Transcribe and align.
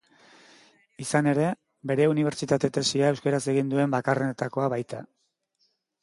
Izan 1.03 1.27
ere, 1.31 1.43
bere 1.91 2.07
unibertsitate 2.13 2.71
tesia 2.77 3.11
euskaraz 3.15 3.41
egin 3.53 3.69
duen 3.75 3.93
bakarrenetakoa 3.97 4.71
baita. 4.75 5.03